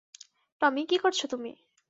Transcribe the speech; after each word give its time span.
টমি, 0.61 0.81
কি 0.85 0.97
করছ 0.97 1.19
তুমি? 1.25 1.51